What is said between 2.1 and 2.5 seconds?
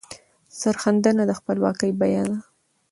ده.